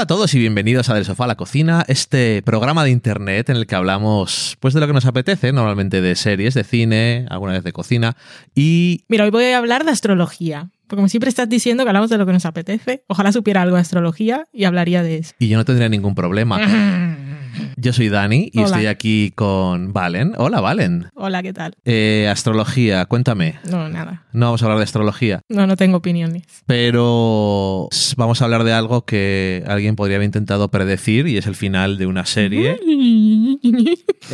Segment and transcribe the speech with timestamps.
[0.00, 3.50] Hola a todos y bienvenidos a Del Sofá a la Cocina, este programa de internet
[3.50, 7.26] en el que hablamos pues de lo que nos apetece, normalmente de series, de cine,
[7.28, 8.16] alguna vez de cocina
[8.54, 9.04] y...
[9.08, 10.70] Mira, hoy voy a hablar de astrología.
[10.86, 13.76] Porque como siempre estás diciendo que hablamos de lo que nos apetece, ojalá supiera algo
[13.76, 15.34] de astrología y hablaría de eso.
[15.38, 16.56] Y yo no tendría ningún problema.
[17.76, 18.66] Yo soy Dani y Hola.
[18.68, 20.32] estoy aquí con Valen.
[20.36, 21.06] Hola, Valen.
[21.14, 21.74] Hola, ¿qué tal?
[21.84, 23.56] Eh, astrología, cuéntame.
[23.70, 24.24] No, nada.
[24.32, 26.44] No vamos a hablar de astrología, No, no tengo opiniones.
[26.66, 31.54] pero vamos a hablar de algo que alguien podría haber intentado predecir y es el
[31.56, 32.78] final de una serie.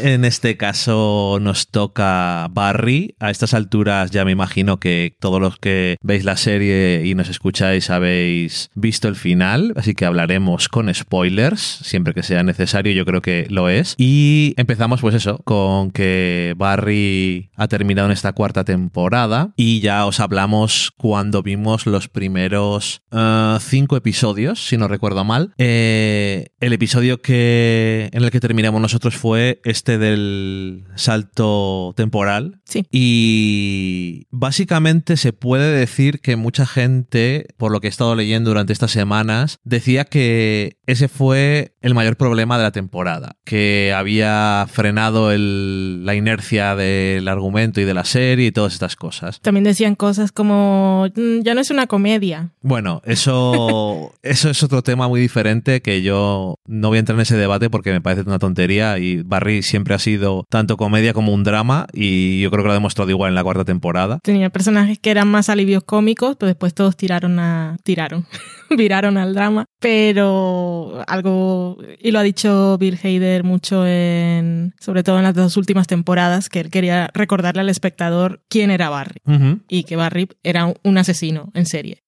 [0.03, 3.15] En este caso nos toca Barry.
[3.19, 7.29] A estas alturas ya me imagino que todos los que veis la serie y nos
[7.31, 13.06] escucháis habéis visto el final, así que hablaremos con spoilers, siempre que sea necesario, yo
[13.07, 13.95] creo que lo es.
[13.97, 20.05] Y empezamos pues eso, con que Barry ha terminado en esta cuarta temporada y ya
[20.05, 25.55] os hablamos cuando vimos los primeros eh, cinco episodios, si no recuerdo mal.
[25.57, 32.61] Eh, el episodio que en el que terminamos nosotros fue este del salto temporal.
[32.65, 32.85] Sí.
[32.91, 38.73] Y básicamente se puede decir que mucha gente, por lo que he estado leyendo durante
[38.73, 42.96] estas semanas, decía que ese fue el mayor problema de la temporada,
[43.45, 48.97] que había frenado el- la inercia del argumento y de la serie y todas estas
[48.97, 49.41] cosas.
[49.41, 52.51] También decían cosas como, "Mm, ya no es una comedia.
[52.63, 57.23] Bueno, eso, eso es otro tema muy diferente que yo no voy a entrar en
[57.23, 61.33] ese debate porque me parece una tontería y Barry siempre ha sido tanto comedia como
[61.33, 64.19] un drama y yo creo que lo ha demostrado igual en la cuarta temporada.
[64.23, 67.77] Tenía personajes que eran más alivios cómicos, pero después todos tiraron a...
[67.83, 68.27] tiraron.
[68.77, 69.67] viraron al drama.
[69.81, 71.79] Pero algo...
[71.99, 74.75] Y lo ha dicho Bill Hader mucho en...
[74.81, 78.89] sobre todo en las dos últimas temporadas, que él quería recordarle al espectador quién era
[78.89, 79.21] Barry.
[79.69, 82.03] Y que Barry era un asesino en serie.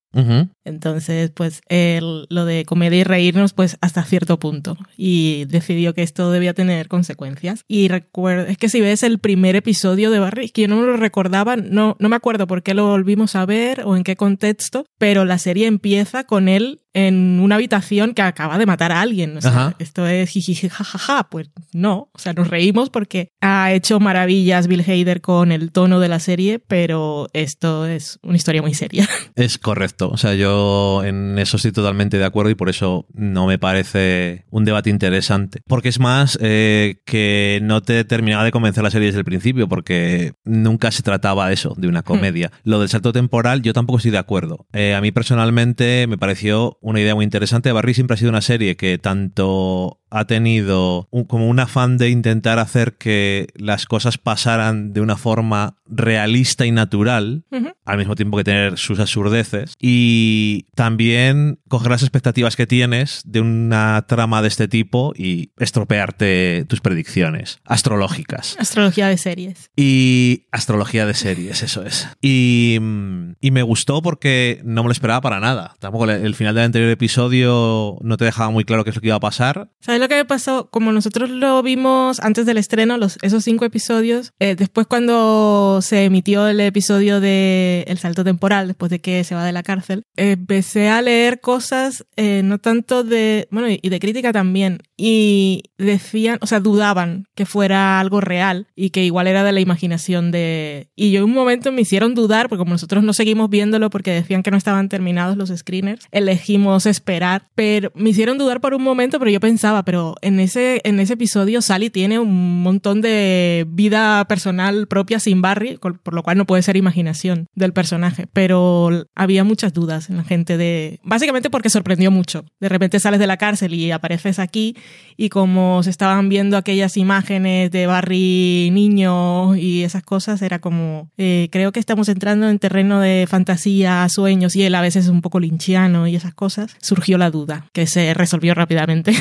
[0.69, 4.77] Entonces, pues el- lo de comedia y reírnos, pues hasta cierto punto.
[4.97, 7.65] Y decidió que esto debía tener consecuencias.
[7.67, 10.87] Y recuerdo, es que si ves el primer episodio de Barry, que yo no me
[10.87, 14.17] lo recordaba, no, no me acuerdo por qué lo volvimos a ver o en qué
[14.17, 19.01] contexto, pero la serie empieza con él en una habitación que acaba de matar a
[19.01, 19.37] alguien.
[19.37, 19.77] O sea, Ajá.
[19.79, 21.29] esto es jijiji, jajaja.
[21.31, 26.01] Pues no, o sea, nos reímos porque ha hecho maravillas Bill Hader con el tono
[26.01, 29.09] de la serie, pero esto es una historia muy seria.
[29.37, 30.09] Es correcto.
[30.11, 30.58] O sea, yo
[31.05, 35.61] en eso estoy totalmente de acuerdo y por eso no me parece un debate interesante.
[35.67, 39.69] Porque es más eh, que no te terminaba de convencer la serie desde el principio,
[39.69, 42.51] porque nunca se trataba de eso, de una comedia.
[42.65, 44.67] Lo del salto temporal, yo tampoco estoy de acuerdo.
[44.73, 47.73] Eh, a mí personalmente me pareció una idea muy interesante.
[47.73, 52.11] Barry siempre ha sido una serie que tanto ha tenido un- como un afán de
[52.11, 57.45] intentar hacer que las cosas pasaran de una forma realista y natural,
[57.87, 63.41] al mismo tiempo que tener sus absurdeces, y también coger las expectativas que tienes de
[63.41, 68.57] una trama de este tipo y estropearte tus predicciones astrológicas.
[68.59, 69.71] Astrología de series.
[69.77, 72.09] Y astrología de series, eso es.
[72.21, 75.75] Y, mm, y me gustó porque no me lo esperaba para nada.
[75.79, 79.01] Tampoco el- el final del anterior episodio no te dejaba muy claro qué es lo
[79.03, 79.71] que iba a pasar.
[79.81, 80.69] ¿Sabes lo que me pasó?
[80.71, 86.05] Como nosotros lo vimos antes del estreno, los, esos cinco episodios, eh, después cuando se
[86.05, 90.05] emitió el episodio de El Salto Temporal, después de que se va de la cárcel,
[90.17, 96.39] empecé a leer cosas, eh, no tanto de, bueno, y de crítica también, y decían,
[96.41, 100.89] o sea, dudaban que fuera algo real y que igual era de la imaginación de...
[100.97, 104.43] Y yo un momento me hicieron dudar, porque como nosotros no seguimos viéndolo porque decían
[104.43, 109.19] que no estaban terminados los screeners, elegimos esperar, pero me hicieron dudar por un momento,
[109.19, 114.23] pero yo pensaba, pero en ese, en ese episodio Sally tiene un montón de vida
[114.27, 119.45] personal propia sin Barry, por lo cual no puede ser imaginación del personaje, pero había
[119.45, 121.01] muchas dudas en la gente de...
[121.05, 122.45] Básicamente porque sorprendió mucho.
[122.61, 124.77] De repente sales de la cárcel y apareces aquí
[125.17, 131.09] y como se estaban viendo aquellas imágenes de Barry niño y esas cosas, era como,
[131.17, 135.11] eh, creo que estamos entrando en terreno de fantasía, sueños y él a veces es
[135.11, 139.13] un poco linchiano y esas cosas, surgió la duda, que se resolvió rápidamente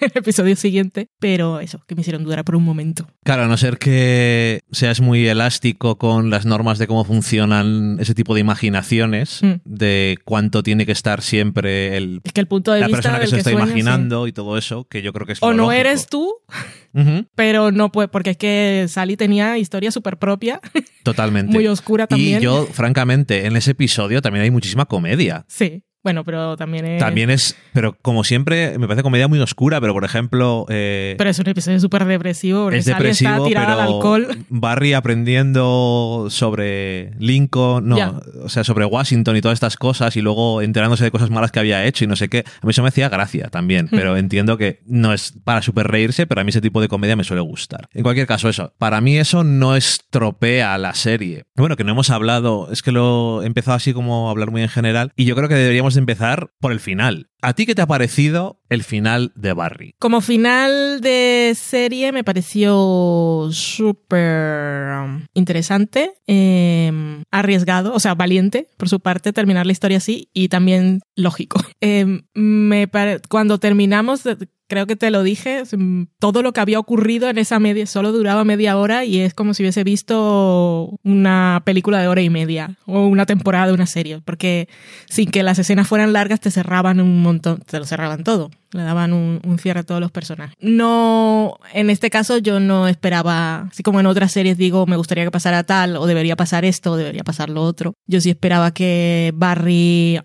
[0.00, 3.06] en el episodio siguiente, pero eso, que me hicieron dudar por un momento.
[3.24, 8.14] Claro, a no ser que seas muy elástico con las normas de cómo funcionan ese
[8.14, 9.52] tipo de imaginaciones, Mm.
[9.64, 13.20] de cuánto tiene que estar siempre el, Es que el punto de la vista persona
[13.20, 13.70] que se que está sueña, sí.
[13.72, 15.80] imaginando y todo eso, que yo creo que es O lo no lógico.
[15.80, 16.34] eres tú,
[17.34, 20.60] pero no puede, porque es que Sally tenía historia súper propia,
[21.04, 21.52] Totalmente.
[21.52, 22.40] muy oscura también.
[22.40, 25.44] Y yo, francamente, en ese episodio también hay muchísima comedia.
[25.48, 25.82] Sí.
[26.04, 27.00] Bueno, pero también es...
[27.00, 30.66] También es, pero como siempre, me parece comedia muy oscura, pero por ejemplo...
[30.68, 34.44] Eh, pero es un episodio súper depresivo, porque es está depresivo, tirada pero al alcohol.
[34.50, 40.60] Barry aprendiendo sobre Lincoln, no, o sea, sobre Washington y todas estas cosas y luego
[40.60, 42.44] enterándose de cosas malas que había hecho y no sé qué.
[42.60, 46.26] A mí eso me hacía gracia también, pero entiendo que no es para super reírse,
[46.26, 47.88] pero a mí ese tipo de comedia me suele gustar.
[47.94, 51.44] En cualquier caso, eso, para mí eso no estropea la serie.
[51.56, 54.60] Bueno, que no hemos hablado, es que lo he empezado así como a hablar muy
[54.60, 57.30] en general y yo creo que deberíamos empezar por el final.
[57.44, 59.94] ¿A ti qué te ha parecido el final de Barry?
[59.98, 66.90] Como final de serie me pareció súper um, interesante, eh,
[67.30, 71.60] arriesgado, o sea, valiente por su parte terminar la historia así y también lógico.
[71.86, 72.88] Eh, me
[73.28, 74.22] cuando terminamos,
[74.68, 78.12] creo que te lo dije, mm, todo lo que había ocurrido en esa media solo
[78.12, 82.76] duraba media hora y es como si hubiese visto una película de hora y media
[82.86, 84.68] o una temporada de una serie, porque
[85.08, 88.82] sin que las escenas fueran largas te cerraban un montón, te lo cerraban todo, le
[88.82, 90.56] daban un, cierre a todos los personajes.
[90.60, 95.24] No, en este caso yo no esperaba, así como en otras series digo, me gustaría
[95.24, 97.94] que pasara tal, o debería pasar esto, o debería pasar lo otro.
[98.06, 100.18] Yo sí esperaba que Barry,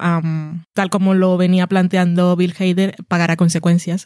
[0.74, 4.06] tal como lo venía planteando Bill Hader, pagara consecuencias,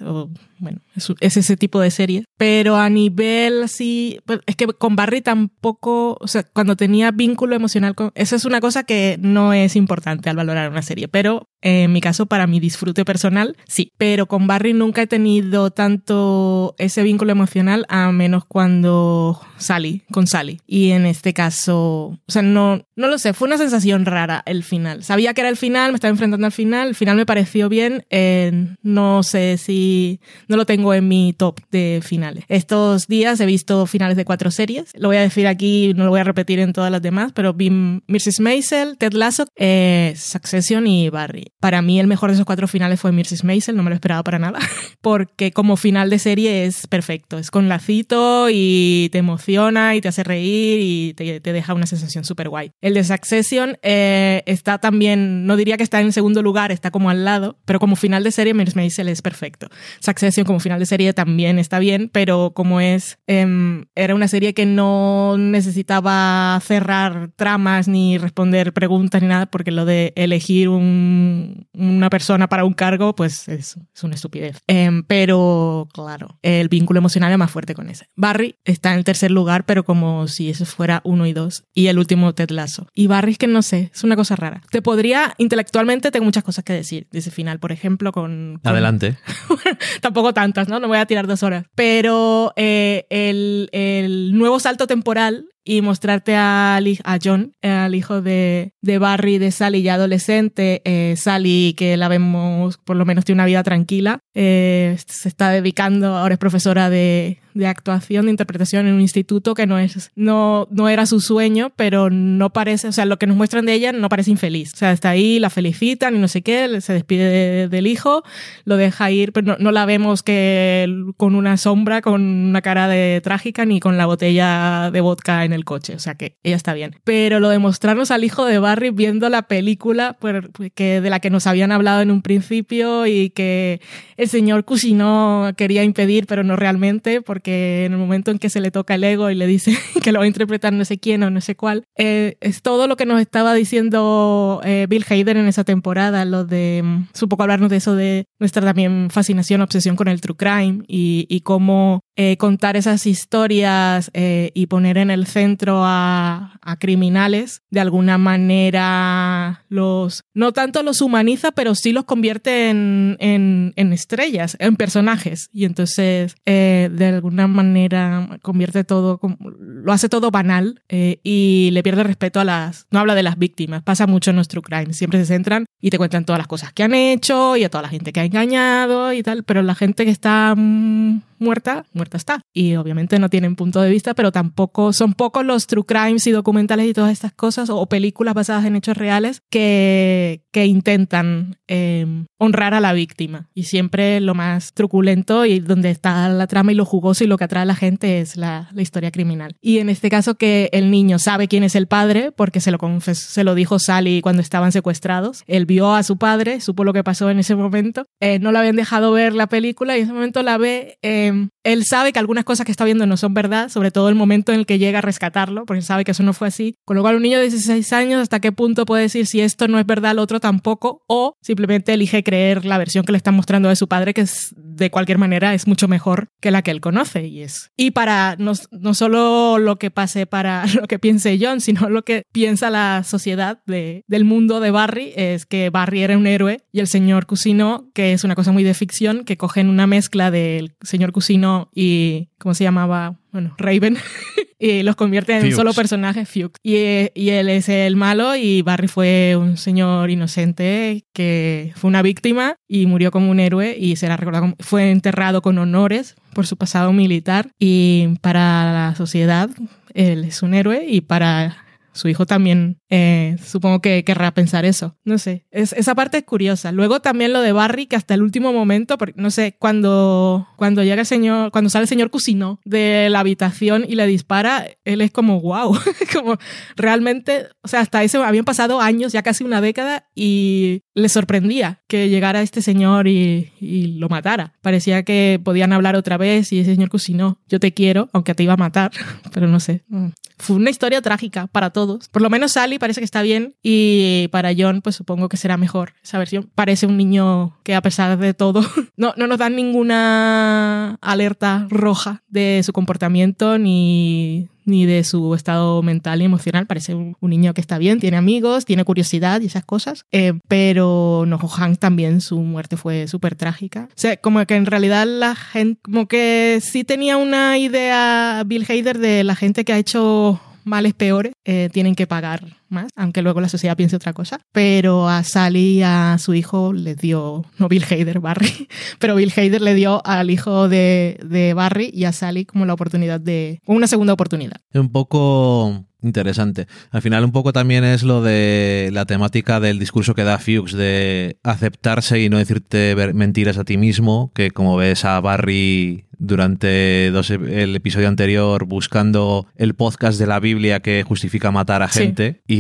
[0.59, 2.25] bueno, es, es ese tipo de series.
[2.37, 7.55] Pero a nivel así, pues, es que con Barry tampoco, o sea, cuando tenía vínculo
[7.55, 11.47] emocional con, eso es una cosa que no es importante al valorar una serie, pero
[11.63, 13.91] en mi caso, para mi disfrute personal, sí.
[13.97, 20.27] Pero con Barry nunca he tenido tanto ese vínculo emocional, a menos cuando Sally, con
[20.27, 20.59] Sally.
[20.67, 24.63] Y en este caso, o sea, no, no lo sé, fue una sensación rara el
[24.63, 25.03] final.
[25.03, 28.05] Sabía que era el final, me estaba enfrentando al final, el final me pareció bien.
[28.09, 32.43] eh, no sé si no lo tengo en mi top de finales.
[32.47, 34.91] Estos días he visto finales de cuatro series.
[34.95, 37.53] Lo voy a decir aquí, no lo voy a repetir en todas las demás, pero
[37.53, 38.39] vi Mrs.
[38.39, 41.52] Maisel, Ted Lasso, eh, Succession y Barry.
[41.63, 43.45] Para mí el mejor de esos cuatro finales fue Mrs.
[43.45, 44.59] Maisel, no me lo esperaba para nada,
[45.01, 47.37] porque como final de serie es perfecto.
[47.37, 52.25] Es con lacito y te emociona y te hace reír y te, deja una sensación
[52.25, 52.71] súper guay.
[52.81, 57.09] El de Succession eh, está también, no diría que está en segundo lugar, está como
[57.09, 58.75] al lado, pero como final de serie Mrs.
[58.75, 59.69] Maisel es perfecto.
[60.01, 64.53] Succession como final de serie también está bien, pero como es, em, era una serie
[64.53, 71.52] que no necesitaba cerrar tramas ni responder preguntas ni nada, porque lo de elegir un-
[71.73, 74.59] una persona para un cargo, pues es, es una estupidez.
[74.67, 78.07] Em, pero claro, el vínculo emocional es más fuerte con ese.
[78.15, 81.63] Barry está en el tercer lugar, pero como si eso fuera uno y dos.
[81.73, 82.87] Y el último Ted Lasso.
[82.93, 84.61] Y Barry es que no sé, es una cosa rara.
[84.71, 88.59] Te podría, intelectualmente tengo muchas cosas que decir de ese final, por ejemplo, con...
[88.63, 89.17] con- Adelante.
[90.01, 90.79] tampoco tantas, ¿no?
[90.79, 91.65] No voy a tirar dos horas.
[91.75, 96.79] Pero eh, el, el nuevo salto temporal y mostrarte a
[97.23, 102.07] John, eh, al hijo de, de Barry, de Sally ya adolescente, eh, Sally que la
[102.07, 106.89] vemos por lo menos tiene una vida tranquila, eh, se está dedicando, ahora es profesora
[106.89, 111.19] de, de actuación, de interpretación en un instituto que no, es, no, no era su
[111.19, 114.73] sueño, pero no parece, o sea, lo que nos muestran de ella no parece infeliz.
[114.73, 118.23] O sea, está ahí, la felicitan y no sé qué, se despide de- del hijo,
[118.65, 122.87] lo deja ir, pero no, no la vemos que con una sombra, con una cara
[122.87, 125.95] de trágica, ni con la botella de vodka en el coche.
[125.95, 126.95] O sea que ella está bien.
[127.03, 131.19] Pero lo de mostrarnos al hijo de Barry viendo la película por- que, de la
[131.19, 133.81] que nos habían hablado en un principio y que
[134.17, 138.61] el señor Cusino quería impedir, pero no realmente, porque en el momento en que se
[138.61, 141.23] le toca el ego y le dice que lo va a interpretar no sé quién
[141.23, 145.37] o no sé cuál, eh, es todo lo que nos estaba diciendo eh, Bill Hader
[145.37, 149.95] en esa temporada, lo de, mm, poco hablarnos de eso de nuestra también fascinación, obsesión
[149.95, 155.11] con el true crime y, y cómo eh, contar esas historias eh, y poner en
[155.11, 161.91] el centro a, a criminales, de alguna manera los, no tanto los humaniza, pero sí
[161.91, 165.49] los convierte en, en, en estrellas, en personajes.
[165.51, 171.83] Y entonces, eh, de alguna manera, convierte todo, lo hace todo banal eh, y le
[171.83, 175.19] pierde respeto a las, no habla de las víctimas, pasa mucho en nuestro crime, siempre
[175.19, 177.89] se centran y te cuentan todas las cosas que han hecho y a toda la
[177.89, 182.41] gente que ha engañado y tal, pero la gente que está mm, muerta, muerta está.
[182.53, 186.31] Y obviamente no tienen punto de vista, pero tampoco son pocos los true crimes y
[186.31, 192.25] documentales y todas estas cosas o, películas basadas en hechos reales que, que intentan eh,
[192.39, 193.49] honrar a la víctima.
[193.53, 197.37] Y siempre lo más truculento y donde está la trama y lo jugoso y lo
[197.37, 199.55] que atrae a la gente es la, la historia criminal.
[199.61, 202.79] Y en este caso que el niño sabe quién es el padre porque se lo,
[202.99, 205.43] se lo dijo Sally cuando estaban secuestrados.
[205.47, 208.05] Él vio a su padre, supo lo que pasó en ese momento.
[208.19, 210.97] Eh, no le habían dejado ver la película y en ese momento la ve.
[211.01, 214.15] eh, él sabe que algunas cosas que está viendo no son verdad, sobre todo el
[214.15, 216.75] momento en el que llega a rescatarlo, porque sabe que eso no fue así.
[216.85, 219.67] Con lo cual, un niño de 16 años, ¿hasta qué punto puede decir si esto
[219.67, 221.03] no es verdad, el otro tampoco?
[221.07, 224.53] O simplemente elige creer la versión que le están mostrando de su padre, que es,
[224.57, 227.27] de cualquier manera es mucho mejor que la que él conoce.
[227.27, 227.71] Y, es.
[227.77, 232.03] y para no, no solo lo que pase para lo que piense John, sino lo
[232.03, 236.61] que piensa la sociedad de, del mundo de Barry, es que Barry era un héroe
[236.71, 240.31] y el señor Cusino, que es una cosa muy de ficción, que cogen una mezcla
[240.31, 243.15] del señor Cusino y, ¿cómo se llamaba?
[243.31, 243.97] Bueno, Raven.
[244.59, 246.59] y los convierte en un solo personaje, Fuchs.
[246.63, 246.75] Y,
[247.15, 252.55] y, él es el malo y Barry fue un señor inocente que fue una víctima
[252.67, 256.93] y murió como un héroe y será recordado, fue enterrado con honores por su pasado
[256.93, 259.49] militar y para la sociedad
[259.93, 261.57] él es un héroe y para
[261.93, 264.97] su hijo también eh, supongo que querrá pensar eso.
[265.03, 266.71] No sé, es, esa parte es curiosa.
[266.71, 271.01] Luego también lo de Barry, que hasta el último momento, no sé, cuando, cuando llega
[271.01, 275.11] el señor, cuando sale el señor Cusino de la habitación y le dispara, él es
[275.11, 275.77] como, wow,
[276.13, 276.37] como
[276.75, 281.81] realmente, o sea, hasta ese habían pasado años, ya casi una década, y le sorprendía
[281.87, 284.53] que llegara este señor y, y lo matara.
[284.61, 288.43] Parecía que podían hablar otra vez y ese señor Cusino, yo te quiero, aunque te
[288.43, 288.91] iba a matar,
[289.33, 289.83] pero no sé.
[289.87, 290.09] Mm.
[290.37, 291.82] Fue una historia trágica para todos.
[292.11, 295.57] Por lo menos Sally parece que está bien y para John pues supongo que será
[295.57, 296.49] mejor esa versión.
[296.55, 298.61] Parece un niño que a pesar de todo
[298.97, 305.81] no, no nos dan ninguna alerta roja de su comportamiento ni ni de su estado
[305.81, 306.65] mental y emocional.
[306.65, 310.05] Parece un, niño que está bien, tiene amigos, tiene curiosidad y esas cosas.
[310.11, 313.87] Eh, pero no, Hank también, su muerte fue súper trágica.
[313.89, 318.65] O sea, como que en realidad la gente, como que sí tenía una idea Bill
[318.67, 322.43] Hader de la gente que ha hecho males peores eh, tienen que pagar
[322.73, 324.39] más, aunque luego la sociedad piense otra cosa.
[324.51, 328.67] Pero a Sally y a su hijo les dio, no Bill Hader, Barry,
[328.99, 332.73] pero Bill Hader le dio al hijo de, de Barry y a Sally como la
[332.73, 334.57] oportunidad de, una segunda oportunidad.
[334.73, 336.67] Un poco interesante.
[336.91, 340.73] Al final un poco también es lo de la temática del discurso que da Fuchs
[340.73, 347.11] de aceptarse y no decirte mentiras a ti mismo, que como ves a Barry durante
[347.11, 352.41] dos, el episodio anterior buscando el podcast de la Biblia que justifica matar a gente
[352.47, 352.55] y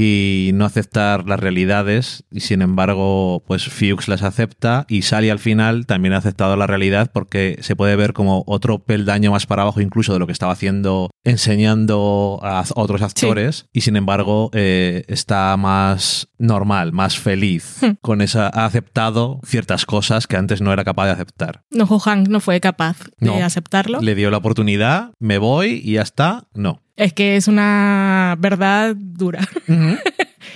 [0.53, 5.85] no aceptar las realidades y sin embargo pues Fuchs las acepta y Sally al final
[5.85, 9.81] también ha aceptado la realidad porque se puede ver como otro peldaño más para abajo
[9.81, 15.55] incluso de lo que estaba haciendo enseñando a otros actores y sin embargo eh, está
[15.57, 17.91] más normal, más feliz hmm.
[18.01, 21.63] con esa ha aceptado ciertas cosas que antes no era capaz de aceptar.
[21.71, 24.01] No, Hank no fue capaz de aceptarlo.
[24.01, 26.47] Le dio la oportunidad, me voy y ya está.
[26.53, 26.81] No.
[26.95, 29.47] Es que es una verdad dura.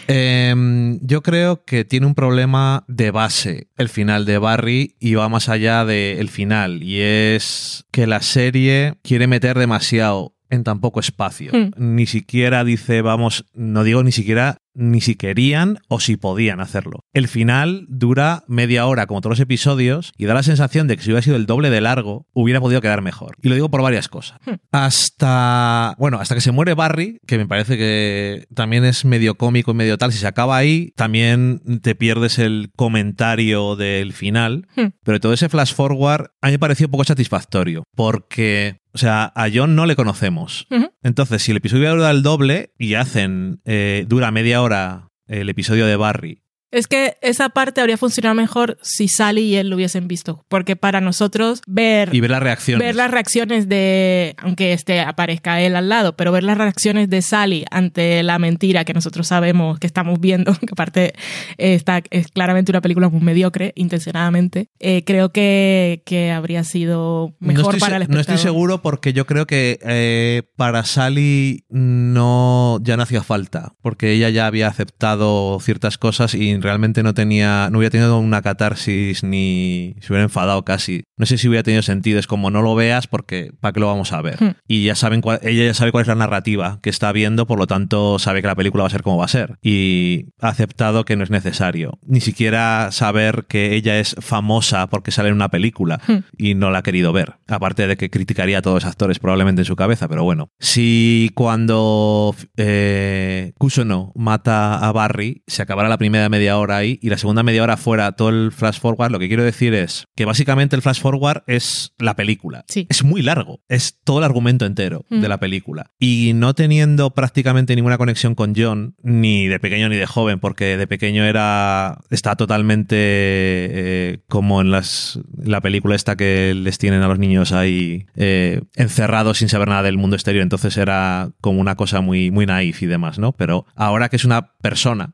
[0.09, 5.27] Em, yo creo que tiene un problema de base el final de Barry y va
[5.27, 10.99] más allá del final y es que la serie quiere meter demasiado en tan poco
[10.99, 11.51] espacio.
[11.53, 11.71] Hmm.
[11.77, 17.01] Ni siquiera dice, vamos, no digo ni siquiera ni si querían o si podían hacerlo.
[17.13, 21.03] El final dura media hora como todos los episodios y da la sensación de que
[21.03, 23.35] si hubiera sido el doble de largo hubiera podido quedar mejor.
[23.41, 24.39] Y lo digo por varias cosas.
[24.45, 24.55] Hmm.
[24.71, 29.71] Hasta, bueno, hasta que se muere Barry, que me parece que también es medio cómico
[29.71, 34.87] y medio tal, si se acaba ahí también te pierdes el comentario del final, hmm.
[35.03, 39.47] pero todo ese flash forward a mí me pareció poco satisfactorio porque o sea, a
[39.53, 40.65] John no le conocemos.
[41.07, 45.85] Entonces, si el episodio dura el doble y hacen, eh, dura media hora el episodio
[45.85, 50.07] de Barry es que esa parte habría funcionado mejor si Sally y él lo hubiesen
[50.07, 54.99] visto, porque para nosotros ver y ver las reacciones, ver las reacciones de, aunque este
[54.99, 59.27] aparezca él al lado, pero ver las reacciones de Sally ante la mentira que nosotros
[59.27, 61.13] sabemos que estamos viendo, que aparte
[61.57, 67.79] está es claramente una película muy mediocre, intencionadamente, eh, creo que, que, habría sido mejor
[67.79, 68.09] para el espectador.
[68.09, 73.73] No estoy seguro porque yo creo que eh, para Sally no ya no hacía falta,
[73.81, 78.41] porque ella ya había aceptado ciertas cosas y realmente no tenía, no hubiera tenido una
[78.41, 81.03] catarsis ni se hubiera enfadado casi.
[81.17, 83.87] No sé si hubiera tenido sentido, es como no lo veas porque ¿para qué lo
[83.87, 84.41] vamos a ver?
[84.41, 84.55] Hmm.
[84.67, 87.67] Y ya saben ella ya sabe cuál es la narrativa que está viendo, por lo
[87.67, 89.57] tanto sabe que la película va a ser como va a ser.
[89.61, 91.99] Y ha aceptado que no es necesario.
[92.05, 96.17] Ni siquiera saber que ella es famosa porque sale en una película hmm.
[96.37, 97.35] y no la ha querido ver.
[97.47, 100.49] Aparte de que criticaría a todos los actores probablemente en su cabeza, pero bueno.
[100.59, 106.97] Si cuando eh, Kusono mata a Barry, se acabara la primera media media hora ahí
[107.01, 110.05] y la segunda media hora fuera todo el flash forward, lo que quiero decir es
[110.15, 112.63] que básicamente el flash forward es la película.
[112.69, 112.87] Sí.
[112.89, 115.21] Es muy largo, es todo el argumento entero Mm.
[115.21, 115.91] de la película.
[115.99, 120.77] Y no teniendo prácticamente ninguna conexión con John, ni de pequeño ni de joven, porque
[120.77, 127.01] de pequeño era está totalmente eh, como en las, la película esta que les tienen
[127.01, 130.43] a los niños ahí eh, encerrados sin saber nada del mundo exterior.
[130.43, 133.31] Entonces era como una cosa muy, muy naif y demás, ¿no?
[133.33, 135.13] Pero ahora que es una persona,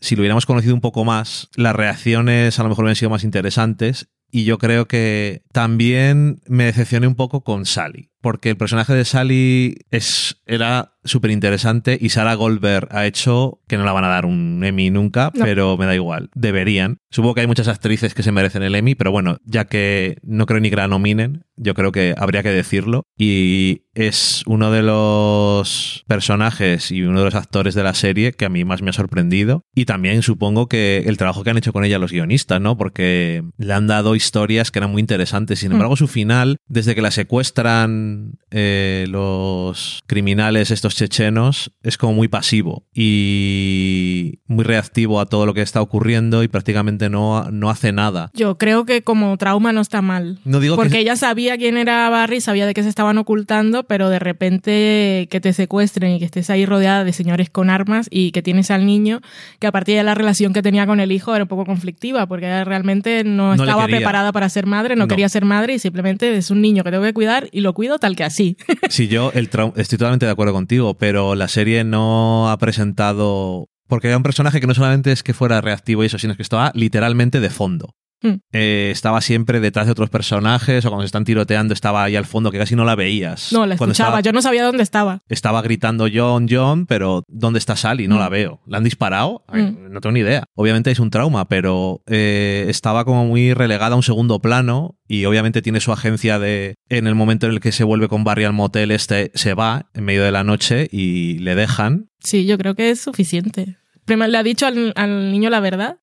[0.00, 3.24] Si lo hubiéramos conocido un poco más, las reacciones a lo mejor hubieran sido más
[3.24, 4.08] interesantes.
[4.30, 8.10] Y yo creo que también me decepcioné un poco con Sally.
[8.20, 13.76] Porque el personaje de Sally es, era súper interesante y Sarah Goldberg ha hecho que
[13.76, 15.44] no la van a dar un Emmy nunca, No.
[15.44, 16.30] pero me da igual.
[16.34, 16.98] Deberían.
[17.10, 20.46] Supongo que hay muchas actrices que se merecen el Emmy, pero bueno, ya que no
[20.46, 23.02] creo ni que la nominen, yo creo que habría que decirlo.
[23.16, 28.44] Y es uno de los personajes y uno de los actores de la serie que
[28.44, 29.62] a mí más me ha sorprendido.
[29.74, 32.76] Y también supongo que el trabajo que han hecho con ella los guionistas, ¿no?
[32.76, 35.58] Porque le han dado historias que eran muy interesantes.
[35.60, 35.72] Sin Mm.
[35.72, 42.28] embargo, su final, desde que la secuestran eh, los criminales, estos chechenos, es como muy
[42.28, 47.92] pasivo y muy reactivo a todo lo que está ocurriendo y prácticamente no, no hace
[47.92, 48.30] nada.
[48.34, 50.40] Yo creo que como trauma no está mal.
[50.44, 50.98] No digo Porque que...
[51.00, 55.40] ella sabía quién era Barry, sabía de qué se estaban ocultando, pero de repente que
[55.40, 58.86] te secuestren y que estés ahí rodeada de señores con armas y que tienes al
[58.86, 59.20] niño,
[59.58, 62.26] que a partir de la relación que tenía con el hijo era un poco conflictiva,
[62.26, 65.08] porque ella realmente no, estaba preparada para ser madre, no, No.
[65.08, 67.98] quería ser madre y simplemente es un niño que tengo que cuidar y lo cuido
[67.98, 68.56] tal que así.
[68.88, 73.68] Sí, yo el estoy totalmente de acuerdo contigo, pero la serie no ha presentado...
[73.86, 76.42] Porque era un personaje que no solamente es que fuera reactivo y eso, sino que
[76.42, 77.94] estaba literalmente de fondo.
[78.20, 78.40] Hmm.
[78.52, 82.24] Eh, estaba siempre detrás de otros personajes o cuando se están tiroteando estaba ahí al
[82.24, 83.52] fondo que casi no la veías.
[83.52, 85.22] No, la escuchaba, estaba- yo no sabía dónde estaba.
[85.28, 88.08] estaba gritando John, John, pero ¿dónde está Sally?
[88.08, 88.18] No Mm.
[88.18, 88.60] la veo.
[88.66, 89.44] ¿La han disparado?
[89.46, 89.92] Ay, Mm.
[89.92, 90.44] No tengo ni idea.
[90.54, 95.24] Obviamente es un trauma, pero eh, estaba como muy relegada a un segundo plano y
[95.24, 96.74] obviamente tiene su agencia de...
[96.88, 99.90] En el momento en el que se vuelve con Barry al motel, este se va
[99.94, 102.08] en medio de la noche y le dejan.
[102.20, 103.76] Sí, yo creo que es suficiente.
[104.08, 105.98] Primero le ha dicho al, al niño la verdad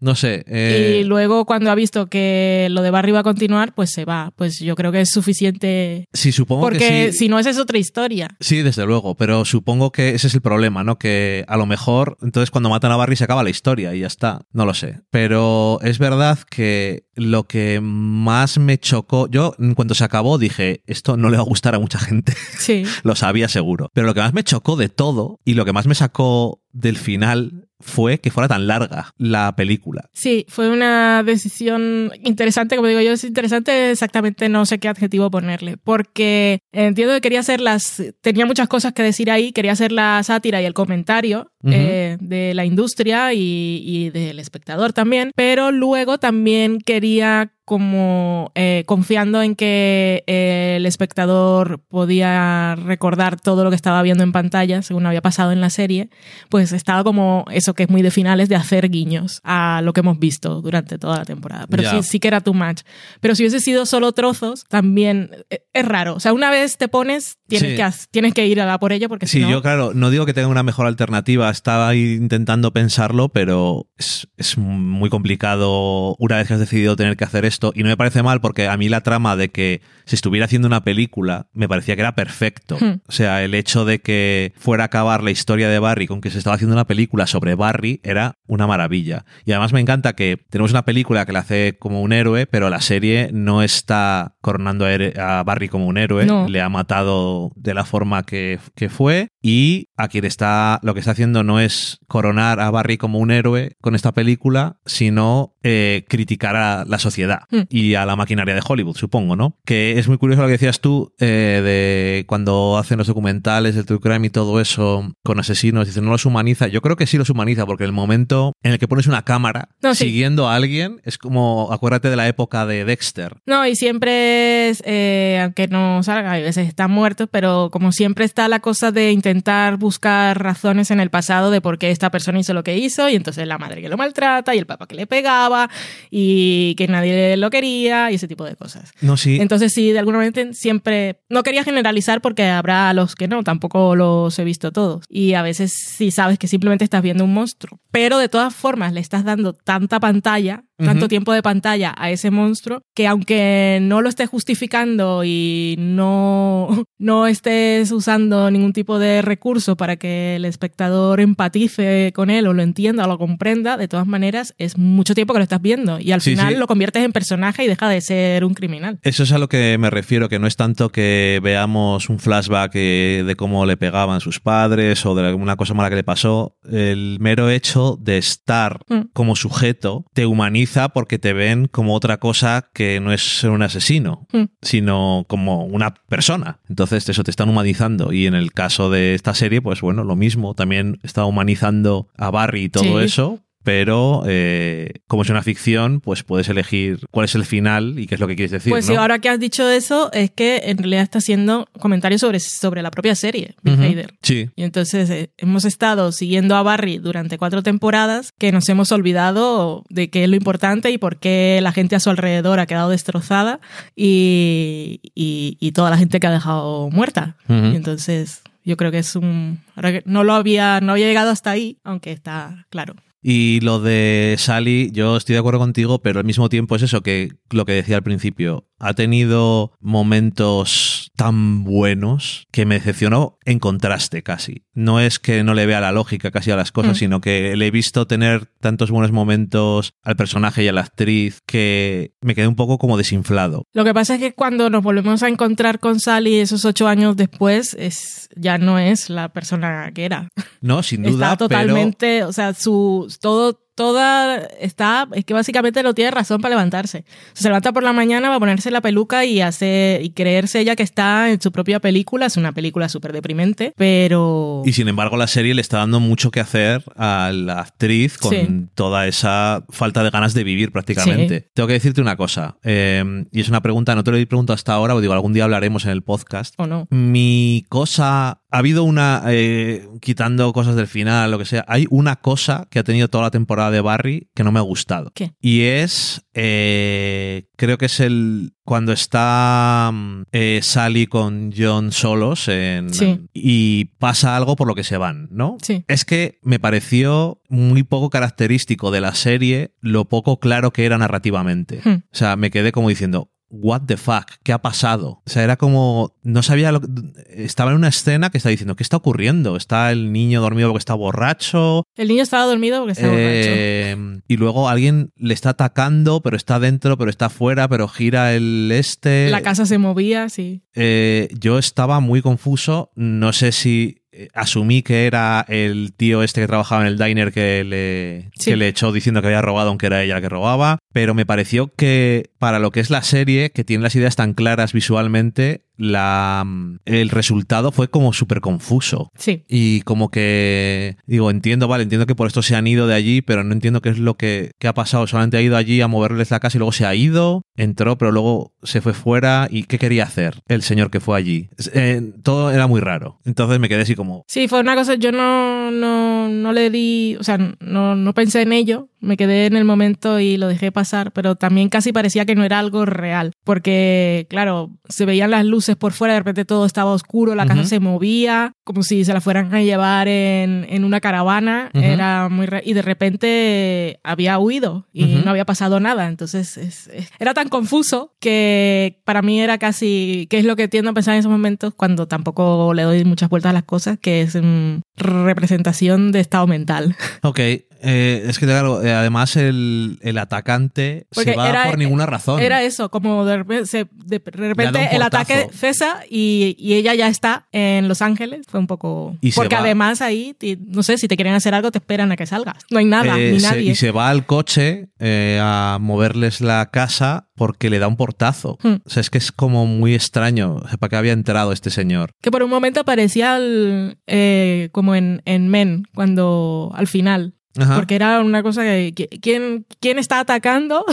[0.00, 0.44] No sé.
[0.48, 4.04] eh, y luego cuando ha visto que lo de Barry va a continuar, pues se
[4.04, 4.32] va.
[4.34, 6.08] Pues yo creo que es suficiente.
[6.12, 7.18] sí, supongo Porque que sí.
[7.18, 8.28] si no, esa es otra historia.
[8.40, 10.98] Sí, desde luego, pero supongo que ese es el problema, ¿no?
[10.98, 14.06] Que a lo mejor entonces cuando matan a Barry se acaba la historia y ya
[14.06, 15.00] está, no lo sé.
[15.10, 20.82] Pero es verdad que lo que más me chocó, yo en cuanto se acabó dije,
[20.86, 22.84] esto no le va a gustar a mucha gente, Sí.
[23.02, 23.90] lo sabía seguro.
[23.92, 26.96] Pero lo que más me chocó de todo y lo que más me sacó del
[26.96, 30.08] final fue que fuera tan larga la película.
[30.12, 35.30] Sí, fue una decisión interesante, como digo yo, es interesante exactamente, no sé qué adjetivo
[35.30, 39.92] ponerle, porque entiendo que quería hacer las, tenía muchas cosas que decir ahí, quería hacer
[39.92, 41.72] la sátira y el comentario Ujú.
[41.74, 48.82] eh, de la industria y, y del espectador también, pero luego también quería como eh,
[48.86, 54.82] confiando en que eh, el espectador podía recordar todo lo que estaba viendo en pantalla,
[54.82, 56.10] según había pasado en la serie,
[56.48, 60.00] pues estaba como eso que es muy de finales, de hacer guiños a lo que
[60.00, 61.66] hemos visto durante toda la temporada.
[61.68, 61.90] Pero Ya.
[61.90, 62.80] sí, sí que era too much.
[63.20, 66.14] Pero si hubiese sido solo trozos, también eh, es raro.
[66.14, 68.06] O sea, una vez te pones, tienes, Sí.
[68.06, 69.50] que, tienes que ir a por ello porque Sí, si no...
[69.50, 74.28] yo claro, no digo que tenga una mejor alternativa, estaba ahí intentando pensarlo, pero es,
[74.36, 77.72] es muy complicado una vez que has decidido tener que hacer esto.
[77.74, 80.68] Y no me parece mal porque a mí la trama de que se estuviera haciendo
[80.68, 82.76] una película me parecía que era perfecto.
[82.80, 83.00] Hmm.
[83.06, 86.30] O sea, el hecho de que fuera a acabar la historia de Barry con que
[86.30, 89.24] se estaba haciendo una película sobre Barry era una maravilla.
[89.44, 92.70] Y además me encanta que tenemos una película que la hace como un héroe, pero
[92.70, 96.26] la serie no está coronando a, a Barry como un héroe.
[96.26, 96.48] No.
[96.48, 101.00] Le ha matado de la forma que, que fue y a quien está lo que
[101.00, 106.04] está haciendo no es coronar a Barry como un héroe con esta película, sino eh,
[106.08, 107.62] criticar a la sociedad Hmm.
[107.68, 109.56] y a la maquinaria de Hollywood, supongo, ¿no?
[109.64, 113.84] Que es muy curioso lo que decías tú eh, de cuando hacen los documentales del
[113.86, 116.68] true crime y todo eso con asesinos, dicen no los humaniza.
[116.68, 119.68] Yo creo que sí los humaniza porque el momento en el que pones una cámara
[119.82, 120.04] No, sí.
[120.04, 123.36] siguiendo a alguien es como, acuérdate de la época de Dexter.
[123.46, 128.24] No, y siempre es, eh, aunque no salga, a veces están muertos, pero como siempre
[128.24, 132.38] está la cosa de intentar buscar razones en el pasado de por qué esta persona
[132.38, 134.94] hizo lo que hizo, y entonces la madre que lo maltrata, y el papá que
[134.94, 135.68] le pegaba,
[136.10, 138.92] y que nadie lo quería, y ese tipo de cosas.
[139.00, 139.38] No, sí.
[139.40, 143.42] Entonces sí, de alguna manera siempre, no quería generalizar porque habrá a los que no,
[143.42, 145.04] tampoco los he visto todos.
[145.08, 147.80] Y a veces sí sabes que simplemente estás viendo un monstruo.
[147.90, 152.30] Pero de todas formas le estás dando tanta pantalla tanto tiempo de pantalla a ese
[152.30, 159.22] monstruo que aunque no lo estés justificando y no, no estés usando ningún tipo de
[159.22, 163.88] recurso para que el espectador empatice con él o lo entienda o lo comprenda, de
[163.88, 166.58] todas maneras es mucho tiempo que lo estás viendo y al Sí, final sí.
[166.58, 168.98] lo conviertes en personaje y deja de ser un criminal.
[169.02, 172.72] Eso es a lo que me refiero, que no es tanto que veamos un flashback
[172.74, 176.56] eh, de cómo le pegaban sus padres o de alguna cosa mala que le pasó.
[176.70, 179.08] El mero hecho de estar Mm.
[179.12, 183.62] como sujeto te humaniza porque te ven como otra cosa que no es ser un
[183.62, 184.44] asesino, Mm.
[184.62, 186.60] sino como una persona.
[186.68, 190.16] Entonces eso te están humanizando y en el caso de esta serie, pues bueno, lo
[190.16, 190.54] mismo.
[190.54, 193.04] También está humanizando a Barry y todo Sí.
[193.04, 193.40] eso.
[193.64, 198.14] Pero eh, como es una ficción, pues puedes elegir cuál es el final y qué
[198.16, 198.70] es lo que quieres decir.
[198.70, 198.92] Pues ¿no?
[198.94, 202.82] sí, ahora que has dicho eso, es que en realidad está haciendo comentarios sobre, sobre
[202.82, 203.80] la propia serie, Bill.
[203.80, 204.14] Hader.
[204.22, 208.90] Sí, Y entonces eh, hemos estado siguiendo a Barry durante cuatro temporadas que nos hemos
[208.92, 212.66] olvidado de qué es lo importante y por qué la gente a su alrededor ha
[212.66, 213.60] quedado destrozada
[213.94, 217.36] y, y- y toda la gente que ha dejado muerta.
[217.48, 219.60] Y entonces yo creo que es un...
[219.76, 222.94] Ahora que no lo había, no había llegado hasta ahí, aunque está claro.
[223.22, 227.02] Y lo de Sally, yo estoy de acuerdo contigo, pero al mismo tiempo es eso
[227.02, 228.66] que lo que decía al principio.
[228.80, 234.64] Ha tenido momentos tan buenos que me decepcionó en contraste casi.
[234.74, 237.00] No es que no le vea la lógica casi a las cosas, Mm.
[237.00, 241.40] sino que le he visto tener tantos buenos momentos al personaje y a la actriz
[241.46, 243.64] que me quedé un poco como desinflado.
[243.72, 247.16] Lo que pasa es que cuando nos volvemos a encontrar con Sally esos ocho años
[247.16, 250.28] después, es, ya no es la persona que era.
[250.60, 255.94] No, sin duda, está totalmente, o sea, su todo toda está es que básicamente no
[255.94, 257.04] tiene razón para levantarse.
[257.32, 260.76] Se levanta por la mañana va a ponerse la peluca y hacer y creerse ella
[260.76, 264.62] que está en su propia película, es una película súper deprimente, pero.
[264.64, 268.32] Y sin embargo la serie le está dando mucho que hacer a la actriz con
[268.32, 268.48] Sí.
[268.74, 271.50] toda esa falta de ganas de vivir prácticamente.
[271.54, 274.54] Tengo que decirte una cosa, eh, y es una pregunta, no te lo he preguntado
[274.54, 276.54] hasta ahora, o digo, algún día hablaremos en el podcast.
[276.58, 276.86] o no.
[276.90, 278.38] Mi cosa...
[278.54, 282.78] Ha habido una, eh, quitando cosas del final, lo que sea, hay una cosa que
[282.80, 285.10] ha tenido toda la temporada de Barry que no me ha gustado.
[285.14, 285.32] ¿Qué?
[285.40, 292.48] Y es, eh, creo que es el, cuando está mm, eh, Sally con John solos
[292.48, 293.20] en, Sí.
[293.32, 295.56] y pasa algo por lo que se van, ¿no?
[295.62, 295.84] Sí.
[295.88, 300.98] Es que me pareció muy poco característico de la serie lo poco claro que era
[300.98, 301.80] narrativamente.
[301.84, 302.02] Hmm.
[302.12, 305.22] O sea, me quedé como diciendo, what the fuck, ¿qué ha pasado?
[305.24, 306.88] O sea, era como, no sabía lo que,
[307.28, 309.56] estaba en una escena que está diciendo, ¿qué está ocurriendo?
[309.56, 313.28] Está el niño dormido porque está borracho, El niño estaba dormido porque estaba borracho.
[313.28, 318.34] eh, y luego alguien le está atacando, pero está dentro, pero está fuera, pero gira
[318.34, 319.28] el este.
[319.30, 320.62] La casa se movía, sí.
[320.74, 322.90] Eh, yo estaba muy confuso.
[322.94, 324.01] No sé si
[324.34, 328.50] asumí que era el tío este que trabajaba en el diner que le, Sí.
[328.50, 330.78] que le echó diciendo que había robado, aunque era ella la que robaba.
[330.92, 334.34] Pero me pareció que para lo que es la serie, que tiene las ideas tan
[334.34, 336.46] claras visualmente, la,
[336.84, 339.10] el resultado fue como súper confuso.
[339.16, 339.44] Sí.
[339.48, 343.20] Y como que, digo, entiendo, vale, entiendo que por esto se han ido de allí,
[343.20, 345.06] pero no entiendo qué es lo que, qué ha pasado.
[345.06, 348.12] Solamente ha ido allí a moverles la casa y luego se ha ido, entró, pero
[348.12, 349.48] luego se fue fuera.
[349.50, 351.48] ¿Y qué quería hacer el señor que fue allí?
[351.74, 353.18] Eh, todo era muy raro.
[353.24, 357.16] Entonces me quedé así como, Sí, fue una cosa, yo no, no, no le di,
[357.18, 360.72] o sea, no, no pensé en ello, me quedé en el momento y lo dejé
[360.72, 365.44] pasar, pero también casi parecía que no era algo real, porque, claro, se veían las
[365.44, 367.68] luces por fuera, de repente todo estaba oscuro, la casa Ujú.
[367.68, 371.84] se movía, como si se la fueran a llevar en, en una caravana, Ujú.
[371.84, 375.24] era muy y de repente había huido y Ujú.
[375.24, 380.26] no había pasado nada, entonces es- es- era tan confuso que para mí era casi,
[380.30, 383.28] que es lo que tiendo a pensar en esos momentos cuando tampoco le doy muchas
[383.28, 386.96] vueltas a las cosas, que es mm, representación de estado mental.
[387.22, 391.78] ok, eh, es que claro, eh, además el, el atacante Porque se va era- por
[391.78, 392.40] ninguna razón.
[392.40, 397.08] Era eso, como de repente, se- de repente el ataque cesa y, y ella ya
[397.08, 398.46] está en Los Ángeles.
[398.48, 399.16] Fue un poco...
[399.20, 400.34] Y Porque además ahí,
[400.66, 402.56] no sé, si te quieren hacer algo, te esperan a que salgas.
[402.70, 403.70] No hay nada, Eh, ni se- nadie.
[403.72, 408.58] y se va al coche eh, a moverles la casa porque le da un portazo.
[408.62, 408.76] Hmm.
[408.84, 410.56] O sea, es que es como muy extraño.
[410.56, 412.10] O sea, ¿Para qué había entrado este señor?
[412.20, 417.34] Que por un momento parecía el, eh, como en, en Men, cuando al final.
[417.58, 418.94] Ajá, Porque era una cosa que...
[418.96, 420.86] que- ¿Quién, quién está atacando?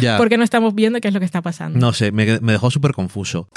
[0.00, 0.16] ya.
[0.18, 1.78] Porque no estamos viendo qué es lo que está pasando.
[1.78, 3.48] No sé, me, me dejó súper confuso.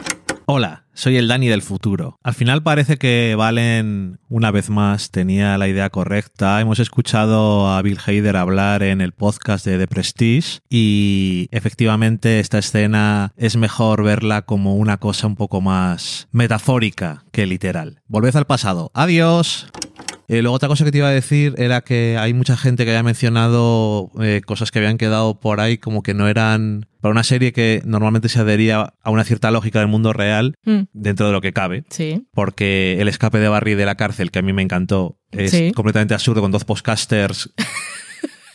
[0.47, 2.19] Hola, soy el Dani del futuro.
[2.21, 6.61] Al final parece que Valen, una vez más, tenía la idea correcta.
[6.61, 12.59] Hemos escuchado a Bill Hader hablar en el podcast de The Prestige y efectivamente esta
[12.59, 18.03] escena es mejor verla como una cosa un poco más metafórica que literal.
[18.07, 18.91] Volved al pasado.
[18.93, 19.67] Adiós.
[20.27, 22.91] Eh, luego otra cosa que te iba a decir era que hay mucha gente que
[22.91, 27.23] había mencionado eh, cosas que habían quedado por ahí como que no eran para una
[27.23, 31.33] serie que normalmente se adhería a una cierta lógica del mundo real Mm, dentro de
[31.33, 31.83] lo que cabe.
[31.89, 32.25] Sí.
[32.33, 35.71] Porque el escape de Barry de la cárcel, que a mí me encantó, es Sí.
[35.73, 37.51] completamente absurdo con dos podcasters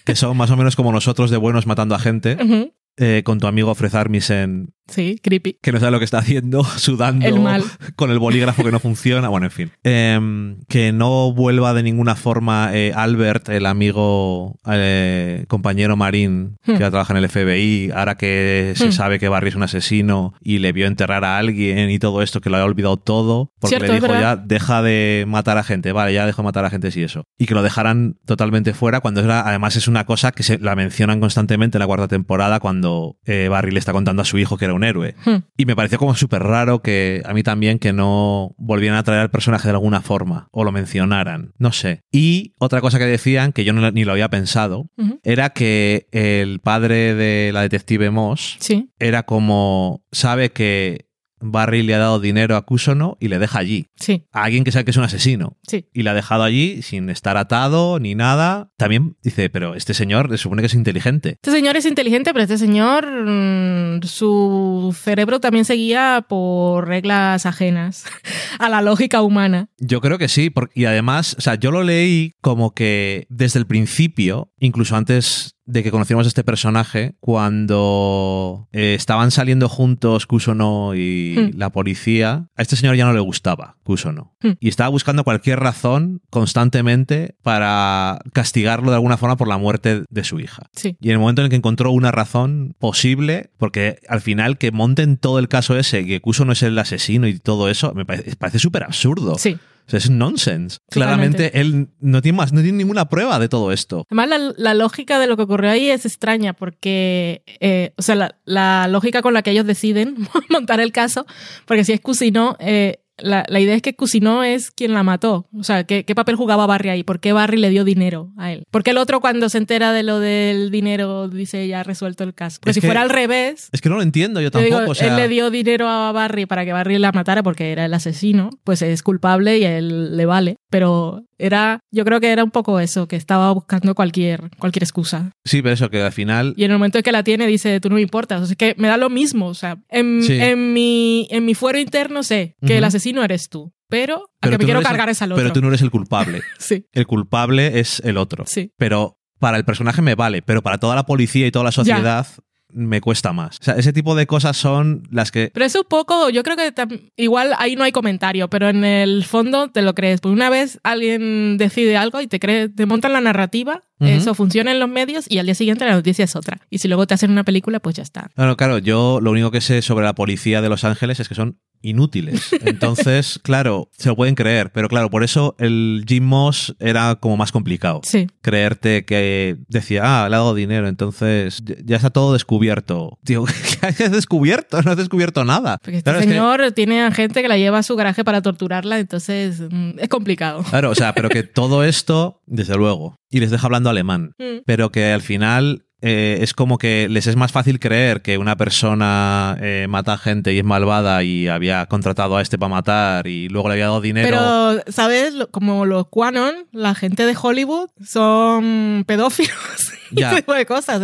[0.05, 2.37] que son más o menos como nosotros de buenos matando a gente,
[2.97, 5.57] eh, con tu amigo Fred Armisen, Sí, creepy.
[5.63, 7.63] que no sabe lo que está haciendo, sudando El mal.
[7.97, 9.29] con el bolígrafo que no funciona.
[9.29, 9.71] Bueno, en fin.
[9.85, 16.73] Em, que no vuelva de ninguna forma eh, Albert, el amigo eh, compañero marín que
[16.73, 16.77] Hmm.
[16.79, 18.93] trabaja en el FBI, ahora que se Hmm.
[18.93, 22.41] sabe que Barry es un asesino y le vio enterrar a alguien y todo esto,
[22.41, 25.93] que lo había olvidado todo, porque Cierto, le dijo ya, deja de matar a gente,
[25.93, 27.25] vale, ya dejo de matar a gente, sí, eso.
[27.39, 30.75] Y que lo dejaran totalmente fuera cuando era, además es una cosa que se la
[30.77, 34.57] mencionan constantemente en la cuarta temporada cuando eh, Barry le está contando a su hijo
[34.57, 35.15] que era un héroe.
[35.25, 35.37] Hmm.
[35.57, 39.21] Y me pareció como súper raro que a mí también que no volvieran a traer
[39.21, 41.53] al personaje de alguna forma o lo mencionaran.
[41.59, 42.03] No sé.
[42.13, 44.89] Y otra cosa que decían, que yo no- ni lo había pensado,
[45.23, 51.07] era que el padre de la detective Moss Sí, era como sabe que
[51.41, 53.87] Barry le ha dado dinero a Kusono y le deja allí.
[53.97, 55.57] sí, A alguien que sabe que es un asesino.
[55.67, 55.87] sí.
[55.93, 58.71] Y le ha dejado allí sin estar atado ni nada.
[58.77, 61.31] También dice, pero este señor se supone que es inteligente.
[61.31, 68.05] Este señor es inteligente, pero este señor, mm, su cerebro también seguía por reglas ajenas
[68.59, 69.69] a la lógica humana.
[69.79, 73.59] Yo creo que sí, porque, y además, o sea, yo lo leí como que desde
[73.59, 80.27] el principio, incluso antes de que conociéramos a este personaje, cuando eh, estaban saliendo juntos
[80.27, 81.59] Kusono y Hmm.
[81.59, 84.35] la policía, a este señor ya no le gustaba Kusono.
[84.43, 84.53] Hmm.
[84.61, 90.25] Y estaba buscando cualquier razón constantemente para castigarlo de alguna forma por la muerte de
[90.25, 90.69] su hija.
[90.73, 94.59] Sí, Y en el momento en el que encontró una razón posible, porque al final
[94.59, 97.93] que monten todo el caso ese, que Kuso no es el asesino y todo eso,
[97.95, 99.39] me parece, parece súper absurdo.
[99.39, 99.57] sí.
[99.91, 100.79] O sea, es nonsense.
[100.89, 104.07] Claramente él no tiene más, no tiene ninguna prueba de todo esto.
[104.09, 108.15] Además, la, la lógica de lo que ocurrió ahí es extraña porque, eh, o sea,
[108.15, 111.27] la, la lógica con la que ellos deciden montar el caso,
[111.67, 115.47] porque si es Cusino, eh, la, la idea es que Cusino es quien la mató.
[115.57, 117.03] O sea, ¿qué, ¿qué papel jugaba Barry ahí?
[117.03, 118.65] ¿Por qué Barry le dio dinero a él?
[118.71, 122.25] ¿Por qué el otro cuando se entera de lo del dinero dice ya ha resuelto
[122.25, 122.59] el caso?
[122.63, 124.81] Pero Es si que- fuera al revés, Es que no lo entiendo yo yo tampoco.
[124.81, 127.73] digo, o sea, él le dio dinero a Barry para que Barry la matara porque
[127.73, 130.57] era el asesino, pues es culpable y a él le vale.
[130.71, 135.33] Pero era, yo creo que era un poco eso, que estaba buscando cualquier, cualquier excusa.
[135.45, 136.55] Sí, pero eso, que al final.
[136.57, 138.43] Y en el momento en que la tiene, dice, tú no me importas.
[138.43, 139.47] O sea, es que me da lo mismo.
[139.49, 140.35] O sea, en, Sí.
[140.41, 142.89] en, mi, en mi fuero interno sé que el Ujú.
[142.89, 143.73] asesino eres tú.
[143.89, 145.43] Pero a pero que me no quiero el- cargar es al otro.
[145.43, 146.43] Pero tú no eres el culpable.
[146.59, 148.45] Sí, El culpable es el otro.
[148.47, 148.73] sí.
[148.77, 152.27] Pero para el personaje me vale, pero para toda la policía y toda la sociedad
[152.73, 153.59] me cuesta más.
[153.61, 156.57] O sea, ese tipo de cosas son las que Pero eso un poco, yo creo
[156.57, 156.73] que
[157.17, 160.21] igual ahí no hay comentario, pero en el fondo te lo crees.
[160.21, 164.73] Porque una vez alguien decide algo y te cree, te montan la narrativa, Eso funciona
[164.73, 166.61] en los medios y al día siguiente la noticia es otra.
[166.71, 168.31] Y si luego te hacen una película, pues ya está.
[168.35, 171.35] Claro, claro, yo lo único que sé sobre la policía de Los Ángeles es que
[171.35, 172.49] son inútiles.
[172.65, 177.37] Entonces, claro, se lo pueden creer, pero claro, por eso el Jim Moss era como
[177.39, 178.01] más complicado.
[178.05, 178.27] Sí.
[178.43, 183.19] Creerte que decía, ah, le ha dado dinero, entonces ya- está todo descubierto.
[183.25, 183.45] Tío,
[183.97, 184.81] ¿qué has descubierto?
[184.83, 185.79] No has descubierto nada.
[185.83, 188.25] Porque este Claro, es que- señor tiene a gente que la lleva a su garaje
[188.25, 190.63] para torturarla, entonces mm, es complicado.
[190.69, 194.63] Claro, o sea, pero que todo esto, desde luego, y les deja hablando alemán, Mm.
[194.67, 198.57] pero que al final eh, es como que les es más fácil creer que una
[198.57, 203.51] persona eh, mata gente y es malvada y había contratado a este para matar y
[203.51, 204.27] luego le había dado dinero.
[204.27, 205.35] Pero, ¿sabes?
[205.51, 209.53] Como los Quanon, la gente de Hollywood son pedófilos
[210.11, 211.03] y ese tipo de cosas.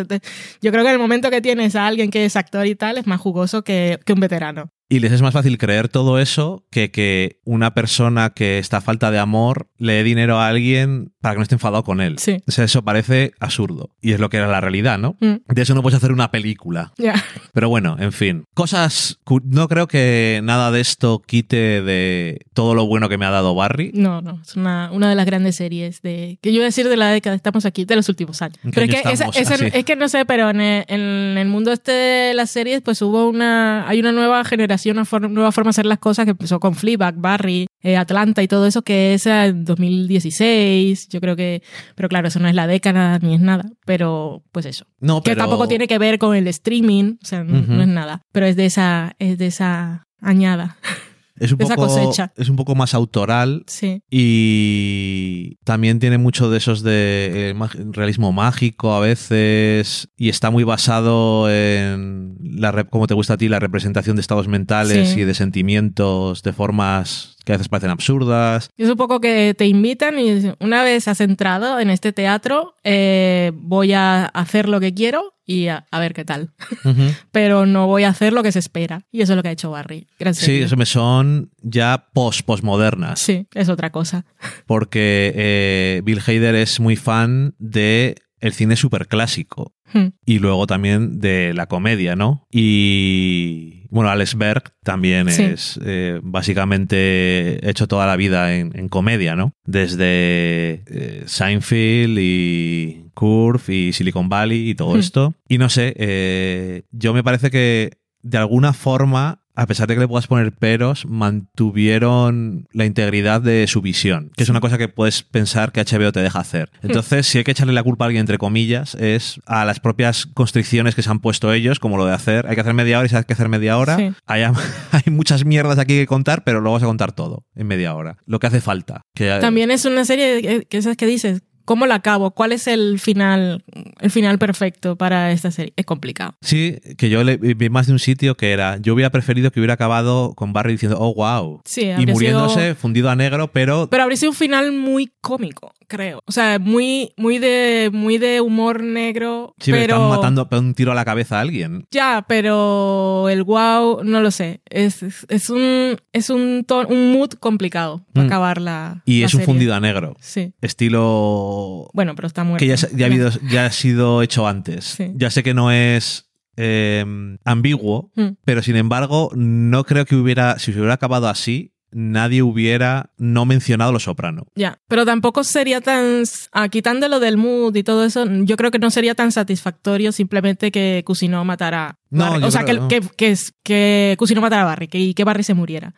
[0.62, 2.97] Yo creo que en el momento que tienes a alguien que es actor y tal,
[2.97, 4.71] es más jugoso que, que un veterano.
[4.88, 8.81] Y les es más fácil creer todo eso que que una persona que está a
[8.81, 12.18] falta de amor le dé dinero a alguien para que no esté enfadado con él.
[12.18, 12.37] Sí.
[12.46, 13.90] O sea, eso parece absurdo.
[14.01, 15.16] Y es lo que era la realidad, ¿no?
[15.20, 16.92] Mm, De eso no puedes hacer una película.
[16.99, 17.14] ya.
[17.53, 18.44] Pero bueno, en fin.
[18.55, 19.18] Cosas.
[19.44, 23.55] No creo que nada de esto quite de todo lo bueno que me ha dado
[23.57, 23.90] Barry.
[23.92, 26.88] No, no, es una, una de las grandes series de que yo iba a decir
[26.88, 28.59] de la década, estamos aquí, de los últimos años.
[28.62, 29.37] ¿En qué Pero es que, esa- estamos?
[29.37, 32.51] esa- Ah, es que no sé, pero en el, en el mundo este de las
[32.51, 35.99] series, pues hubo una, hay una nueva generación, una for- nueva forma de hacer las
[35.99, 41.09] cosas que empezó con Fleabag, Barry, eh, Atlanta y todo eso, que es en 2016,
[41.09, 41.62] yo creo que,
[41.95, 44.87] pero claro, eso no es la década ni es nada, pero pues eso.
[45.01, 45.43] No, Que pero.
[45.43, 47.73] tampoco tiene que ver con el streaming, o sea, n- Ujú.
[47.73, 50.77] no es nada, pero es de esa, es de esa añada,
[51.38, 52.33] es un poco, cosecha.
[52.37, 53.64] Es un poco más autoral.
[53.66, 54.03] sí.
[54.11, 57.55] Y también tiene mucho de esos de eh,
[57.92, 60.09] realismo mágico a veces.
[60.16, 64.49] Y está muy basado en, la como te gusta a ti, la representación de estados
[64.49, 65.20] mentales Sí.
[65.20, 68.71] y de sentimientos de formas que a veces parecen absurdas.
[68.77, 73.53] Es un poco que te invitan y una vez has entrado en este teatro, eh,
[73.55, 76.51] voy a hacer lo que quiero y a, a ver qué tal.
[77.31, 79.03] Pero no voy a hacer lo que se espera.
[79.13, 80.09] Y eso es lo que ha hecho Barry.
[80.19, 83.21] Gran Sí, eso me son ya post postmodernas.
[83.21, 84.27] Sí, es otra cosa.
[84.67, 90.09] Porque eh, Bill Hader es muy fan de el cine superclásico Hmm.
[90.25, 92.45] y luego también de la comedia, ¿no?
[92.51, 95.43] Y bueno, Alex Berg también Sí.
[95.43, 99.53] es eh, básicamente hecho toda la vida en, en comedia, ¿no?
[99.65, 104.99] Desde eh, Seinfeld y Curve y Silicon Valley y todo Hmm.
[105.01, 105.35] esto.
[105.49, 110.01] Y no sé, eh, yo me parece que de alguna forma a pesar de que
[110.01, 114.88] le puedas poner peros, mantuvieron la integridad de su visión, que es una cosa que
[114.88, 116.71] puedes pensar que HBO te deja hacer.
[116.83, 120.27] Entonces, si hay que echarle la culpa a alguien, entre comillas, es a las propias
[120.27, 123.07] constricciones que se han puesto ellos, como lo de hacer, hay que hacer media hora
[123.07, 123.97] y si hay que hacer media hora.
[123.97, 124.12] Sí.
[124.27, 124.42] Hay,
[124.92, 128.19] hay muchas mierdas aquí que contar, pero luego vas a contar todo en media hora.
[128.27, 129.03] Lo que hace falta.
[129.14, 132.31] Que, También es una serie que esas que dices, ¿cómo la acabo?
[132.31, 133.62] ¿Cuál es el final,
[134.00, 135.74] el final perfecto para esta serie?
[135.76, 136.35] Es complicado.
[136.40, 139.61] Sí, que yo le, vi más de un sitio que era, yo hubiera preferido que
[139.61, 141.61] hubiera acabado con Barry diciendo, oh, wow.
[141.66, 145.72] Sí, Y muriéndose, sido- fundido a negro, pero Pero habría sido un final muy cómico,
[145.87, 146.20] creo.
[146.26, 149.55] O sea, muy, muy de, muy de humor negro.
[149.61, 151.85] Sí, me pero están matando un tiro a la cabeza a alguien.
[151.90, 154.61] Ya, pero el wow, no lo sé.
[154.70, 158.29] Es, es, es un, es un, ton- un mood complicado para Mm.
[158.29, 159.02] acabar la.
[159.05, 160.16] Y la es un fundido a negro.
[160.20, 160.52] Sí.
[160.61, 161.56] Estilo
[161.95, 162.59] Bueno, pero está muerto.
[162.64, 164.85] que ya, ha, habido- ya ha sido hecho antes.
[164.85, 165.12] Sí.
[165.14, 167.05] Ya sé que no es eh,
[167.45, 168.37] ambiguo, Mm.
[168.45, 173.45] pero sin embargo, no creo que hubiera, si se hubiera acabado así, nadie hubiera no
[173.47, 174.47] mencionado Los Soprano.
[174.55, 178.79] Ya, pero tampoco sería tan, ah, quitándolo del mood y todo eso, yo creo que
[178.79, 182.45] no sería tan satisfactorio simplemente que Cusinó matara No, Barry.
[182.45, 182.88] o sea, que, no.
[182.88, 185.95] que, que, que Cusinó matara a Barry que, y que Barry se muriera.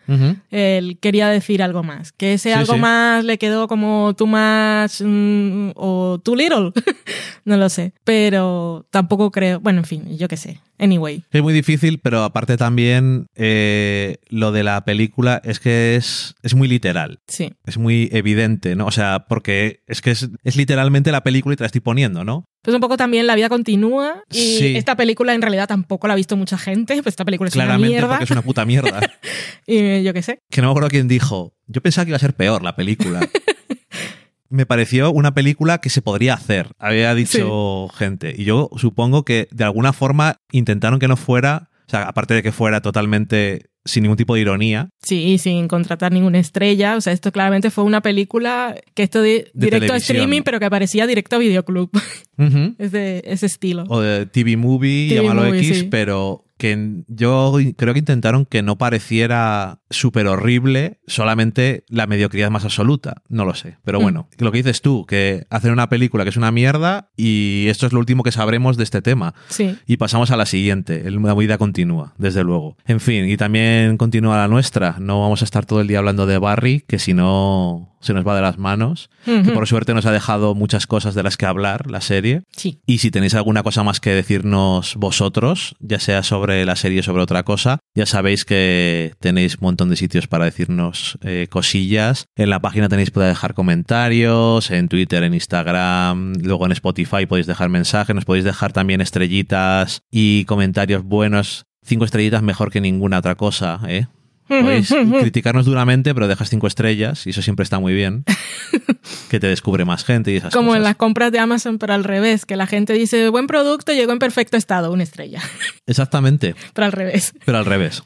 [0.51, 2.81] Él quería decir algo más, que ese Sí, algo sí.
[2.81, 6.73] más le quedó como too much mm, o too little,
[7.44, 10.61] no lo sé, pero tampoco creo, bueno, en fin, yo qué sé.
[10.81, 16.37] Anyway, Es muy difícil, pero aparte también eh, lo de la película es que es,
[16.44, 17.18] es muy literal.
[17.27, 17.53] sí.
[17.66, 18.87] Es muy evidente, ¿no?
[18.87, 22.25] O sea, porque es que es, es literalmente la película y te la estoy poniendo,
[22.25, 22.44] ¿no?
[22.62, 24.77] Pues un poco también la vida continúa y Sí.
[24.77, 27.64] esta película en realidad tampoco la ha visto mucha gente, pues esta película es una
[27.64, 28.09] Claramente mierda.
[28.09, 29.01] porque es una puta mierda.
[29.66, 30.40] Y yo qué sé.
[30.51, 31.55] que no me acuerdo quién dijo.
[31.66, 33.21] Yo pensaba que iba a ser peor la película.
[34.51, 38.35] me pareció una película que se podría hacer, había dicho gente.
[38.37, 42.42] Y yo supongo que de alguna forma intentaron que no fuera, o sea, aparte de
[42.42, 46.96] que fuera totalmente sin ningún tipo de ironía, Sí, sin contratar ninguna estrella.
[46.96, 50.68] O sea, esto claramente fue una película que esto De directo a streaming, pero que
[50.68, 51.90] parecía directo a videoclub.
[52.79, 53.85] Es de ese estilo.
[53.88, 55.88] o de TV Movie, TV llámalo movie, X, sí.
[55.90, 62.64] pero que yo creo que intentaron que no pareciera súper horrible, solamente la mediocridad más
[62.64, 63.22] absoluta.
[63.29, 63.77] No lo sé.
[63.85, 64.03] Pero Mm.
[64.03, 67.87] bueno, lo que dices tú, que hacen una película que es una mierda y esto
[67.87, 69.35] es lo último que sabremos de este tema.
[69.48, 69.77] Sí.
[69.87, 71.09] Y pasamos a la siguiente.
[71.11, 72.77] La vida continúa, desde luego.
[72.87, 74.96] En fin, y también continúa la nuestra.
[74.98, 78.24] No vamos a estar todo el día hablando de Barry, que si no se nos
[78.27, 79.11] va de las manos.
[79.24, 82.44] Que por suerte nos ha dejado muchas cosas de las que hablar la serie.
[82.57, 82.81] Sí.
[82.87, 87.03] Y si tenéis alguna cosa más que decirnos vosotros, ya sea sobre la serie o
[87.03, 92.27] sobre otra cosa, ya sabéis que tenéis un de sitios para decirnos eh, cosillas.
[92.35, 97.47] En la página tenéis para dejar comentarios, en Twitter, en Instagram, luego en Spotify podéis
[97.47, 101.67] dejar mensajes, nos podéis dejar también estrellitas y comentarios buenos.
[101.85, 104.09] Cinco estrellitas mejor que ninguna otra cosa, ¿eh?
[104.49, 104.89] Podéis
[105.21, 108.25] criticarnos duramente, pero dejas cinco estrellas y eso siempre está muy bien.
[109.31, 110.79] que te descubre más gente y esas Como cosas.
[110.79, 114.13] en las compras de Amazon, pero al revés, que la gente dice, buen producto, llegó
[114.13, 115.41] en perfecto estado, una estrella.
[115.87, 116.55] Exactamente.
[116.75, 117.33] pero al revés.
[117.45, 118.03] Pero al revés.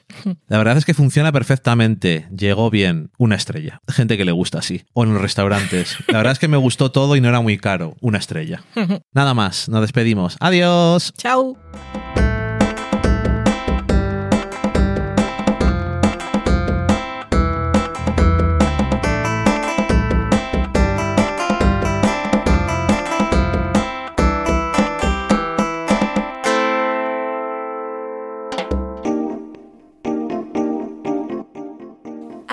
[0.49, 2.27] La verdad es que funciona perfectamente.
[2.37, 3.11] Llegó bien.
[3.19, 3.81] Una estrella.
[3.89, 4.83] Gente que le gusta así.
[4.93, 5.97] O en los restaurantes.
[6.09, 7.97] La verdad es que me gustó todo y no era muy caro.
[8.01, 8.63] Una estrella.
[9.13, 9.69] Nada más.
[9.69, 10.37] Nos despedimos.
[10.41, 11.13] Adiós.
[11.17, 11.57] Chao.